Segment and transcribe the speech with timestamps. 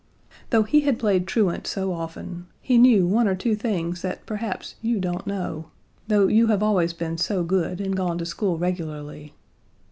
[0.49, 4.73] Though he had played truant so often, he knew one or two things that perhaps
[4.81, 5.67] you don't know,
[6.07, 9.35] though you have always been so good and gone to school regularly.